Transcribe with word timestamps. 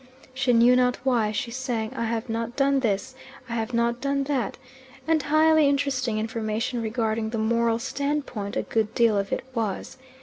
She 0.33 0.51
knew 0.51 0.75
not 0.75 0.95
why; 1.03 1.31
she 1.31 1.51
sang 1.51 1.93
"I 1.93 2.05
have 2.05 2.27
not 2.27 2.55
done 2.55 2.79
this, 2.79 3.13
I 3.47 3.53
have 3.53 3.71
not 3.71 4.01
done 4.01 4.23
that" 4.23 4.57
and 5.07 5.21
highly 5.21 5.69
interesting 5.69 6.17
information 6.17 6.81
regarding 6.81 7.29
the 7.29 7.37
moral 7.37 7.77
standpoint 7.77 8.55
a 8.57 8.63
good 8.63 8.95
deal 8.95 9.15
of 9.15 9.31
it 9.31 9.43
was. 9.53 9.99